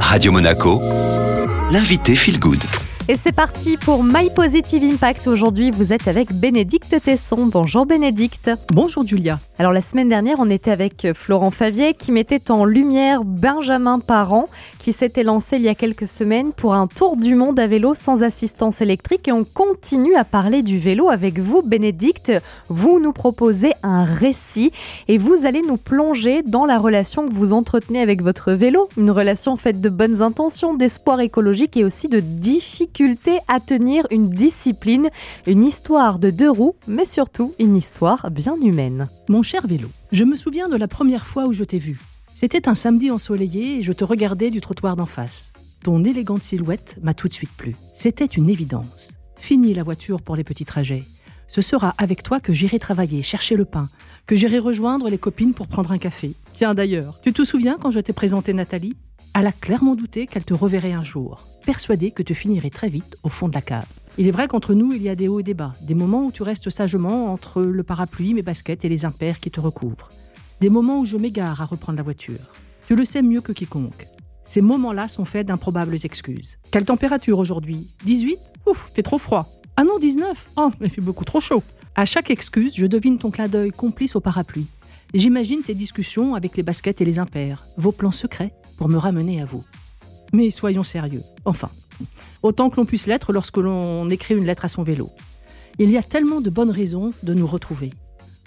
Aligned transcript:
Radio 0.00 0.32
Monaco, 0.32 0.80
l'invité 1.70 2.14
Feel 2.14 2.38
Good. 2.38 2.62
Et 3.08 3.16
c'est 3.16 3.32
parti 3.32 3.76
pour 3.76 4.02
My 4.02 4.30
Positive 4.34 4.82
Impact. 4.82 5.26
Aujourd'hui, 5.26 5.70
vous 5.70 5.92
êtes 5.92 6.08
avec 6.08 6.32
Bénédicte 6.32 6.96
Tesson. 7.04 7.46
Bonjour 7.46 7.86
Bénédicte. 7.86 8.50
Bonjour 8.72 9.06
Julia. 9.06 9.38
Alors 9.58 9.72
la 9.72 9.80
semaine 9.80 10.10
dernière, 10.10 10.36
on 10.38 10.50
était 10.50 10.70
avec 10.70 11.08
Florent 11.14 11.50
Favier 11.50 11.94
qui 11.94 12.12
mettait 12.12 12.50
en 12.50 12.66
lumière 12.66 13.24
Benjamin 13.24 14.00
Parent 14.00 14.50
qui 14.78 14.92
s'était 14.92 15.22
lancé 15.22 15.56
il 15.56 15.62
y 15.62 15.70
a 15.70 15.74
quelques 15.74 16.08
semaines 16.08 16.52
pour 16.52 16.74
un 16.74 16.86
tour 16.86 17.16
du 17.16 17.34
monde 17.34 17.58
à 17.58 17.66
vélo 17.66 17.94
sans 17.94 18.22
assistance 18.22 18.82
électrique 18.82 19.28
et 19.28 19.32
on 19.32 19.44
continue 19.44 20.14
à 20.14 20.24
parler 20.24 20.62
du 20.62 20.78
vélo 20.78 21.08
avec 21.08 21.38
vous 21.38 21.62
Bénédicte. 21.62 22.32
Vous 22.68 23.00
nous 23.00 23.14
proposez 23.14 23.72
un 23.82 24.04
récit 24.04 24.72
et 25.08 25.16
vous 25.16 25.46
allez 25.46 25.62
nous 25.62 25.78
plonger 25.78 26.42
dans 26.42 26.66
la 26.66 26.78
relation 26.78 27.26
que 27.26 27.32
vous 27.32 27.54
entretenez 27.54 28.02
avec 28.02 28.22
votre 28.22 28.52
vélo, 28.52 28.90
une 28.98 29.10
relation 29.10 29.56
faite 29.56 29.80
de 29.80 29.88
bonnes 29.88 30.20
intentions, 30.20 30.74
d'espoir 30.74 31.20
écologique 31.20 31.78
et 31.78 31.84
aussi 31.84 32.08
de 32.08 32.20
difficultés 32.20 33.38
à 33.48 33.60
tenir 33.60 34.06
une 34.10 34.28
discipline, 34.28 35.08
une 35.46 35.64
histoire 35.64 36.18
de 36.18 36.28
deux 36.28 36.50
roues, 36.50 36.74
mais 36.86 37.06
surtout 37.06 37.54
une 37.58 37.74
histoire 37.74 38.30
bien 38.30 38.56
humaine. 38.60 39.08
Mon 39.28 39.42
cher 39.42 39.66
vélo, 39.66 39.88
je 40.12 40.22
me 40.22 40.36
souviens 40.36 40.68
de 40.68 40.76
la 40.76 40.86
première 40.86 41.26
fois 41.26 41.46
où 41.46 41.52
je 41.52 41.64
t'ai 41.64 41.80
vu. 41.80 41.98
C'était 42.36 42.68
un 42.68 42.76
samedi 42.76 43.10
ensoleillé 43.10 43.78
et 43.78 43.82
je 43.82 43.92
te 43.92 44.04
regardais 44.04 44.50
du 44.50 44.60
trottoir 44.60 44.94
d'en 44.94 45.06
face. 45.06 45.52
Ton 45.82 46.04
élégante 46.04 46.42
silhouette 46.42 46.96
m'a 47.02 47.12
tout 47.12 47.26
de 47.26 47.32
suite 47.32 47.50
plu. 47.56 47.74
C'était 47.92 48.24
une 48.24 48.48
évidence. 48.48 49.14
Fini 49.36 49.74
la 49.74 49.82
voiture 49.82 50.22
pour 50.22 50.36
les 50.36 50.44
petits 50.44 50.64
trajets. 50.64 51.02
Ce 51.48 51.60
sera 51.60 51.96
avec 51.98 52.22
toi 52.22 52.38
que 52.38 52.52
j'irai 52.52 52.78
travailler, 52.78 53.22
chercher 53.22 53.56
le 53.56 53.64
pain, 53.64 53.88
que 54.26 54.36
j'irai 54.36 54.60
rejoindre 54.60 55.10
les 55.10 55.18
copines 55.18 55.54
pour 55.54 55.66
prendre 55.66 55.90
un 55.90 55.98
café. 55.98 56.34
Tiens 56.54 56.74
d'ailleurs, 56.74 57.20
tu 57.20 57.32
te 57.32 57.42
souviens 57.42 57.78
quand 57.80 57.90
je 57.90 57.98
t'ai 57.98 58.12
présenté 58.12 58.52
Nathalie? 58.52 58.96
Elle 59.38 59.46
a 59.46 59.52
clairement 59.52 59.96
douté 59.96 60.26
qu'elle 60.26 60.46
te 60.46 60.54
reverrait 60.54 60.94
un 60.94 61.02
jour 61.02 61.46
persuadé 61.66 62.10
que 62.10 62.22
tu 62.22 62.34
finirais 62.34 62.70
très 62.70 62.88
vite 62.88 63.16
au 63.22 63.28
fond 63.28 63.48
de 63.48 63.54
la 63.54 63.60
cave. 63.60 63.84
Il 64.16 64.26
est 64.26 64.30
vrai 64.30 64.48
qu'entre 64.48 64.72
nous, 64.72 64.94
il 64.94 65.02
y 65.02 65.10
a 65.10 65.14
des 65.14 65.28
hauts 65.28 65.40
et 65.40 65.42
des 65.42 65.52
bas, 65.52 65.74
des 65.82 65.94
moments 65.94 66.24
où 66.24 66.32
tu 66.32 66.42
restes 66.42 66.70
sagement 66.70 67.30
entre 67.30 67.60
le 67.60 67.82
parapluie, 67.82 68.32
mes 68.32 68.40
baskets 68.40 68.86
et 68.86 68.88
les 68.88 69.04
impairs 69.04 69.38
qui 69.38 69.50
te 69.50 69.60
recouvrent. 69.60 70.08
Des 70.62 70.70
moments 70.70 71.00
où 71.00 71.04
je 71.04 71.18
m'égare 71.18 71.60
à 71.60 71.66
reprendre 71.66 71.98
la 71.98 72.02
voiture. 72.02 72.54
Tu 72.86 72.96
le 72.96 73.04
sais 73.04 73.20
mieux 73.20 73.42
que 73.42 73.52
quiconque. 73.52 74.06
Ces 74.46 74.62
moments-là 74.62 75.06
sont 75.06 75.26
faits 75.26 75.48
d'improbables 75.48 75.96
excuses. 76.02 76.56
Quelle 76.70 76.86
température 76.86 77.38
aujourd'hui? 77.38 77.88
18 78.06 78.38
Ouf, 78.66 78.90
fait 78.94 79.02
trop 79.02 79.18
froid. 79.18 79.50
Ah 79.76 79.84
non, 79.84 79.98
19 79.98 80.50
Oh, 80.56 80.70
il 80.80 80.88
fait 80.88 81.02
beaucoup 81.02 81.26
trop 81.26 81.40
chaud. 81.40 81.62
À 81.94 82.06
chaque 82.06 82.30
excuse, 82.30 82.74
je 82.74 82.86
devine 82.86 83.18
ton 83.18 83.30
clin 83.30 83.48
d'œil 83.48 83.70
complice 83.70 84.16
au 84.16 84.20
parapluie. 84.20 84.66
J'imagine 85.14 85.62
tes 85.62 85.74
discussions 85.74 86.34
avec 86.34 86.56
les 86.56 86.62
baskets 86.62 87.00
et 87.00 87.04
les 87.04 87.18
impairs, 87.18 87.66
vos 87.76 87.92
plans 87.92 88.10
secrets 88.10 88.52
pour 88.76 88.88
me 88.88 88.98
ramener 88.98 89.40
à 89.40 89.44
vous. 89.44 89.64
Mais 90.32 90.50
soyons 90.50 90.82
sérieux. 90.82 91.22
Enfin, 91.44 91.70
autant 92.42 92.70
que 92.70 92.76
l'on 92.76 92.84
puisse 92.84 93.06
l'être 93.06 93.32
lorsque 93.32 93.56
l'on 93.56 94.10
écrit 94.10 94.34
une 94.34 94.44
lettre 94.44 94.64
à 94.64 94.68
son 94.68 94.82
vélo. 94.82 95.10
Il 95.78 95.90
y 95.90 95.96
a 95.96 96.02
tellement 96.02 96.40
de 96.40 96.50
bonnes 96.50 96.70
raisons 96.70 97.12
de 97.22 97.34
nous 97.34 97.46
retrouver. 97.46 97.90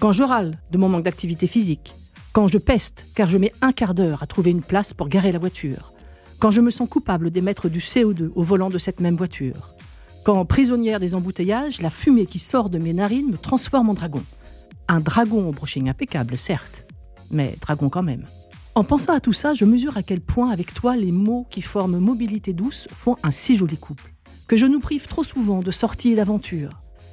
Quand 0.00 0.12
je 0.12 0.24
râle 0.24 0.58
de 0.70 0.78
mon 0.78 0.88
manque 0.88 1.04
d'activité 1.04 1.46
physique, 1.46 1.94
quand 2.32 2.48
je 2.48 2.58
peste 2.58 3.06
car 3.14 3.28
je 3.28 3.38
mets 3.38 3.52
un 3.62 3.72
quart 3.72 3.94
d'heure 3.94 4.22
à 4.22 4.26
trouver 4.26 4.50
une 4.50 4.62
place 4.62 4.94
pour 4.94 5.08
garer 5.08 5.32
la 5.32 5.38
voiture, 5.38 5.92
quand 6.38 6.50
je 6.50 6.60
me 6.60 6.70
sens 6.70 6.88
coupable 6.88 7.30
d'émettre 7.30 7.68
du 7.68 7.80
CO2 7.80 8.30
au 8.34 8.42
volant 8.42 8.70
de 8.70 8.78
cette 8.78 9.00
même 9.00 9.16
voiture, 9.16 9.74
quand, 10.24 10.44
prisonnière 10.44 11.00
des 11.00 11.14
embouteillages, 11.14 11.80
la 11.80 11.90
fumée 11.90 12.26
qui 12.26 12.38
sort 12.38 12.70
de 12.70 12.78
mes 12.78 12.92
narines 12.92 13.30
me 13.30 13.38
transforme 13.38 13.90
en 13.90 13.94
dragon. 13.94 14.22
Un 14.88 15.00
dragon 15.00 15.48
au 15.48 15.52
brushing 15.52 15.88
impeccable, 15.88 16.38
certes, 16.38 16.86
mais 17.30 17.56
dragon 17.60 17.90
quand 17.90 18.02
même. 18.02 18.24
En 18.74 18.84
pensant 18.84 19.12
à 19.12 19.20
tout 19.20 19.32
ça, 19.32 19.54
je 19.54 19.64
mesure 19.64 19.96
à 19.96 20.02
quel 20.02 20.20
point 20.20 20.50
avec 20.50 20.72
toi 20.72 20.96
les 20.96 21.12
mots 21.12 21.46
qui 21.50 21.62
forment 21.62 21.98
mobilité 21.98 22.52
douce 22.52 22.88
font 22.92 23.16
un 23.22 23.30
si 23.30 23.56
joli 23.56 23.76
couple. 23.76 24.14
Que 24.46 24.56
je 24.56 24.66
nous 24.66 24.80
prive 24.80 25.06
trop 25.06 25.24
souvent 25.24 25.60
de 25.60 25.70
sorties 25.70 26.12
et 26.12 26.14
d'aventures. 26.14 26.70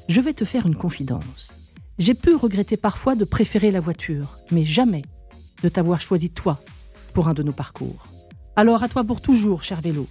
Je 0.08 0.22
vais 0.22 0.34
te 0.34 0.46
faire 0.46 0.68
une 0.68 0.76
confidence. 0.76 1.52
J'ai 1.98 2.14
pu 2.14 2.34
regretter 2.34 2.78
parfois 2.78 3.16
de 3.16 3.26
préférer 3.26 3.72
la 3.72 3.80
voiture, 3.80 4.38
mais 4.52 4.64
jamais 4.64 5.02
de 5.64 5.70
t'avoir 5.70 6.00
choisi 6.00 6.30
toi 6.30 6.62
pour 7.14 7.28
un 7.28 7.34
de 7.34 7.44
nos 7.44 7.52
parcours. 7.52 8.06
Alors 8.56 8.84
à 8.84 8.90
toi 8.90 9.04
pour 9.04 9.20
toujours, 9.20 9.64
cher 9.64 9.82
vélo, 9.82 10.08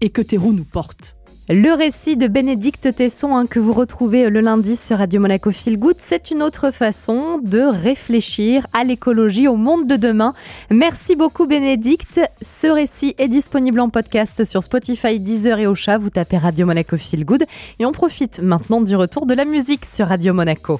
et 0.00 0.10
que 0.10 0.22
tes 0.22 0.36
roues 0.36 0.52
nous 0.52 0.64
portent. 0.64 1.16
Le 1.48 1.74
récit 1.74 2.16
de 2.16 2.26
Bénédicte 2.26 2.92
Tesson 2.96 3.36
hein, 3.36 3.46
que 3.46 3.60
vous 3.60 3.72
retrouvez 3.72 4.28
le 4.30 4.40
lundi 4.40 4.74
sur 4.74 4.98
Radio 4.98 5.20
Monaco 5.20 5.52
Feel 5.52 5.78
Good, 5.78 5.94
c'est 6.00 6.32
une 6.32 6.42
autre 6.42 6.72
façon 6.72 7.38
de 7.38 7.60
réfléchir 7.60 8.66
à 8.72 8.82
l'écologie, 8.82 9.46
au 9.46 9.54
monde 9.54 9.86
de 9.86 9.94
demain. 9.94 10.34
Merci 10.70 11.14
beaucoup 11.14 11.46
Bénédicte. 11.46 12.20
Ce 12.42 12.66
récit 12.66 13.14
est 13.18 13.28
disponible 13.28 13.78
en 13.78 13.90
podcast 13.90 14.44
sur 14.44 14.64
Spotify, 14.64 15.20
Deezer 15.20 15.60
et 15.60 15.68
Ocha. 15.68 15.98
Vous 15.98 16.10
tapez 16.10 16.36
Radio 16.36 16.66
Monaco 16.66 16.96
Feel 16.96 17.24
Good 17.24 17.44
et 17.78 17.86
on 17.86 17.92
profite 17.92 18.40
maintenant 18.40 18.80
du 18.80 18.96
retour 18.96 19.24
de 19.24 19.34
la 19.34 19.44
musique 19.44 19.84
sur 19.84 20.08
Radio 20.08 20.34
Monaco. 20.34 20.74